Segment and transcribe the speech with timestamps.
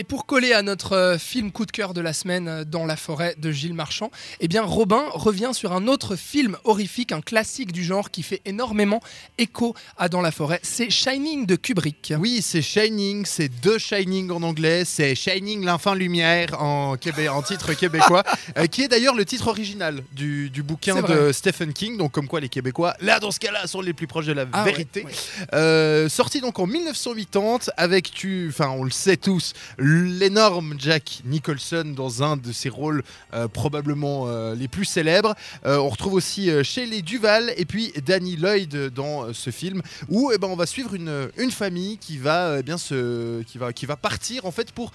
[0.00, 2.86] Et pour coller à notre euh, film coup de cœur de la semaine euh, dans
[2.86, 7.20] la forêt de Gilles Marchand, eh bien Robin revient sur un autre film horrifique, un
[7.20, 9.02] classique du genre qui fait énormément
[9.36, 10.58] écho à Dans la forêt.
[10.62, 12.14] C'est Shining de Kubrick.
[12.18, 17.42] Oui, c'est Shining, c'est The Shining en anglais, c'est Shining l'enfant lumière en, québé- en
[17.42, 18.22] titre québécois,
[18.56, 21.30] euh, qui est d'ailleurs le titre original du, du bouquin de.
[21.32, 21.98] Stephen King.
[21.98, 24.46] Donc comme quoi les Québécois, là dans ce cas-là, sont les plus proches de la
[24.50, 25.04] Ah vérité.
[25.04, 25.12] ouais.
[25.52, 29.52] Euh, sorti donc en 1980 avec tu, enfin on le sait tous,
[29.90, 33.02] l'énorme Jack Nicholson dans un de ses rôles
[33.34, 35.34] euh, probablement euh, les plus célèbres.
[35.66, 40.38] Euh, on retrouve aussi Shelley Duval et puis Danny Lloyd dans ce film où eh
[40.38, 43.86] ben, on va suivre une, une famille qui va euh, bien se, qui va, qui
[43.86, 44.92] va partir en fait pour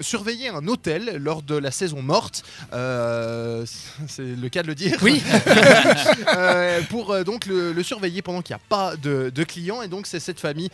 [0.00, 2.42] surveiller un hôtel lors de la saison morte.
[2.70, 2.76] C'est
[4.36, 4.98] le cas de le dire.
[5.02, 5.22] Oui,
[6.90, 10.06] pour donc le, le surveiller pendant qu'il n'y a pas de, de clients et donc
[10.06, 10.70] c'est cette famille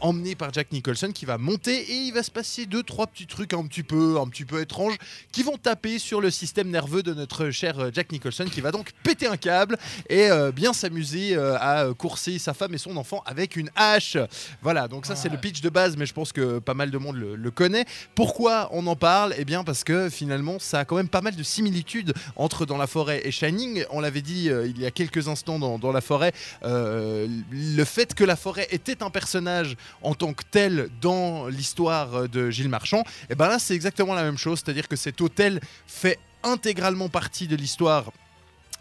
[0.00, 3.26] emmenée par Jack Nicholson qui va monter et il va se passer deux trois petits
[3.26, 4.96] trucs un petit peu un petit peu étranges
[5.32, 8.72] qui vont taper sur le système nerveux de notre cher euh, Jack Nicholson qui va
[8.72, 9.78] donc péter un câble
[10.08, 14.16] et euh, bien s'amuser euh, à courser sa femme et son enfant avec une hache.
[14.62, 16.98] Voilà donc ça c'est le pitch de base mais je pense que pas mal de
[16.98, 17.84] monde le, le connaît.
[18.14, 19.34] Pourquoi on en parle?
[19.38, 22.76] Eh bien parce que finalement ça a quand même pas mal de similitudes entre Dans
[22.76, 23.84] la forêt et Shining.
[23.90, 28.14] On l'avait dit euh, il y a quelques instants dans, dans la forêt, le fait
[28.14, 33.34] que la forêt était un personnage en tant que tel dans l'histoire de Marchand, et
[33.34, 37.56] ben là c'est exactement la même chose, c'est-à-dire que cet hôtel fait intégralement partie de
[37.56, 38.12] l'histoire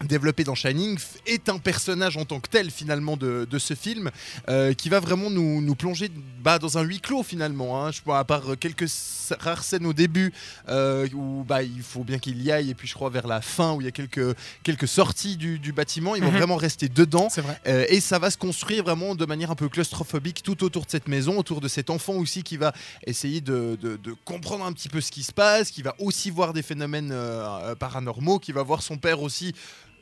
[0.06, 4.12] développé dans Shining est un personnage en tant que tel finalement de, de ce film
[4.48, 6.10] euh, qui va vraiment nous, nous plonger
[6.42, 7.92] bah, dans un huis clos finalement hein.
[7.92, 8.88] je crois à part quelques
[9.40, 10.32] rares scènes au début
[10.70, 13.42] euh, où bah, il faut bien qu'il y aille et puis je crois vers la
[13.42, 16.38] fin où il y a quelques, quelques sorties du, du bâtiment ils vont Mhm.
[16.38, 17.60] vraiment rester dedans vrai.
[17.68, 20.92] euh, et ça va se construire vraiment de manière un peu claustrophobique tout autour de
[20.92, 22.72] cette maison, autour de cet enfant aussi qui va
[23.06, 26.30] essayer de, de- de comprendre un petit peu ce qui se passe, qui va aussi
[26.30, 27.14] voir des phénomènes
[27.80, 29.54] paranormaux, qui va voir son père aussi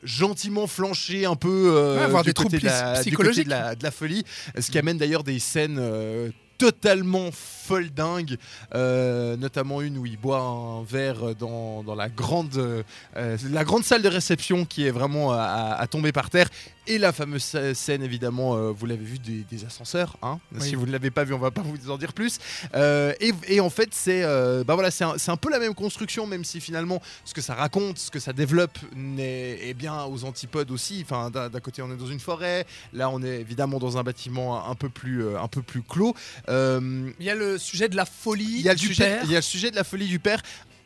[0.03, 3.09] gentiment flancher un peu euh, Ouais, avoir du des côté troubles de la, du côté
[3.09, 3.46] psychologiques.
[3.46, 4.24] de la, de la folie,
[4.59, 8.38] ce qui amène d'ailleurs des scènes euh, totalement folle dingue,
[8.75, 13.84] euh, notamment une où il boit un verre dans, dans la, grande, euh, la grande
[13.84, 16.47] salle de réception qui est vraiment à, tomber par terre.
[16.90, 20.16] Et la fameuse sc- scène, évidemment, euh, vous l'avez vu, des, des ascenseurs.
[20.22, 20.40] hein.
[20.53, 20.62] Oui.
[20.62, 22.40] Si vous ne l'avez pas vu, on va pas vous en dire plus.
[22.73, 24.23] Et, et en fait, c'est
[24.66, 27.56] bah voilà, c'est un, un peu la même construction, même si finalement, ce que ça
[27.56, 28.78] raconte, ce que ça développe,
[29.19, 31.01] est bien aux antipodes aussi.
[31.03, 32.66] Enfin, d'un côté, on est dans une forêt.
[32.94, 36.16] Là, on est évidemment dans un bâtiment un peu plus, un peu plus clos.
[36.50, 39.03] Euh, Il y a le sujet de la folie il y, a le du sujet,
[39.06, 39.22] père.
[39.25, 40.41] il y a le sujet de la folie du père.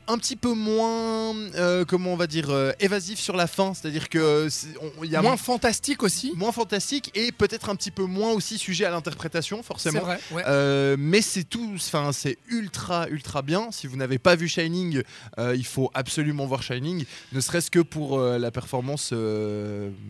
[0.07, 3.73] Un petit peu moins, euh, comment on va dire, euh, évasif sur la fin.
[3.73, 4.49] C'est-à-dire que
[5.03, 6.33] il y a Moins fantastique aussi.
[6.35, 9.99] moins fantastique et peut-être un petit peu moins aussi sujet à l'interprétation, forcément.
[10.01, 10.19] vrai.
[10.31, 10.44] ouais.
[10.47, 13.72] Euh, mais c'est tout, enfin c'est ultra ultra bien.
[13.72, 15.03] Si vous n'avez pas vu Shining,
[15.38, 19.13] il faut absolument voir Shining, ne serait-ce que pour la performance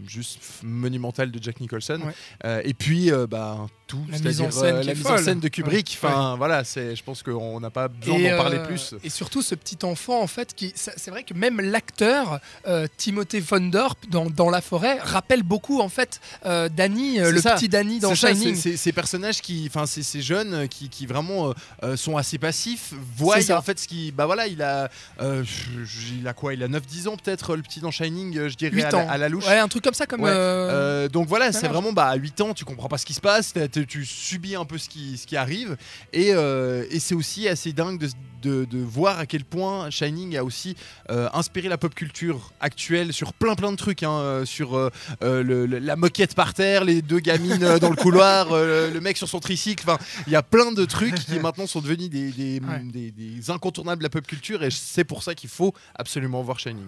[0.08, 2.00] juste monumentale de Jack Nicholson.
[2.44, 2.62] Ouais.
[2.68, 6.00] Et puis bah, tout, La mise en scène euh, la mise en scène de Kubrick.
[6.02, 6.10] Ouais.
[6.10, 8.96] Enfin voilà, c'est, je pense qu'on n'a pas besoin d'en parler euh, plus.
[9.04, 13.42] Et surtout ce petit enfant en fait qui c'est vrai que même l'acteur euh, Timothée
[13.42, 17.56] Von Dorp dans, dans la forêt rappelle beaucoup en fait Danny le ça.
[17.56, 18.56] petit Danny dans Shining.
[18.56, 21.54] ces personnages qui, enfin, ces jeunes qui, qui vraiment
[21.96, 24.90] sont assez passifs, voient en fait ce qui, bah voilà, il a,
[25.22, 28.84] il a quoi, il a 9-10 ans peut-être le petit dans Shining, je dirais 8
[28.84, 29.08] à la, ans.
[29.10, 29.48] à la louche.
[29.48, 30.30] Ouais, un truc comme ça comme Ouais.
[30.30, 33.14] euh, Euh, donc voilà, c'est vraiment bah, à 8 ans, tu comprends pas ce qui
[33.14, 33.54] se passe,
[33.84, 35.78] tu subis un peu ce qui, ce qui arrive,
[36.14, 38.10] et, euh, et c'est aussi assez dingue de,
[38.42, 40.76] de- de voir à quel point Shining a aussi
[41.12, 44.90] euh, inspiré la pop culture actuelle sur plein plein de trucs, hein, euh, sur euh,
[45.22, 49.18] le- le- la moquette par terre, les deux gamines dans le couloir, euh, le mec
[49.18, 52.32] sur son tricycle, enfin il y a plein de trucs qui maintenant sont devenus des,
[52.32, 52.80] des- Ouais.
[52.84, 56.58] des- des incontournables de la pop culture, et c'est pour ça qu'il faut absolument voir
[56.60, 56.86] Shining.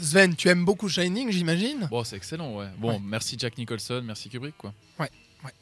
[0.00, 1.86] Sven, tu aimes beaucoup Shining, j'imagine?
[1.90, 2.66] Bon, c'est excellent, ouais.
[2.78, 3.00] Bon, Ouais.
[3.04, 4.72] merci Jack Nicholson, merci Kubrick, quoi.
[4.98, 5.10] Ouais.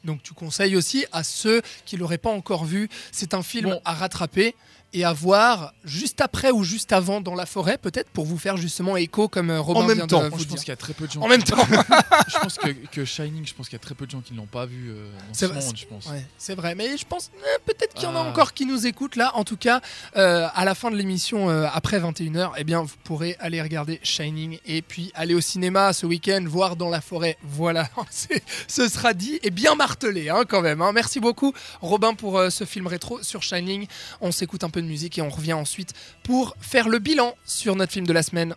[0.03, 2.89] Donc tu conseilles aussi à ceux qui l'auraient pas encore vu.
[3.11, 3.81] C'est un film Bon.
[3.85, 4.55] à rattraper
[4.93, 8.55] et à voir juste après ou juste avant dans la forêt, peut-être pour vous faire
[8.55, 10.23] justement écho comme euh, Robin En même vient temps.
[10.23, 11.19] de Moi, vous je pense qu'il y a très peu de gens.
[11.21, 11.57] En même temps.
[12.29, 14.31] je pense que, que Shining, je pense qu'il y a très peu de gens qui
[14.31, 16.05] ne l'ont pas vu euh, dans ce vrai, monde, je pense.
[16.05, 18.29] Ouais, c'est vrai, mais je pense euh, peut-être qu'il y en a Ah.
[18.29, 19.35] encore qui nous écoutent là.
[19.35, 19.81] En tout cas,
[20.15, 23.99] euh, à la fin de l'émission, euh, après 21h, eh bien, vous pourrez aller regarder
[24.01, 27.37] Shining et puis aller au cinéma ce week-end, voir dans la forêt.
[27.43, 27.89] Voilà,
[28.69, 30.81] ce sera dit et martelé hein, quand même.
[30.81, 30.91] hein.
[30.93, 33.87] Merci beaucoup, Robin, pour euh, ce film rétro sur Shining.
[34.21, 35.93] On s'écoute un peu de musique et on revient ensuite
[36.23, 38.53] pour faire le bilan sur notre film de la semaine.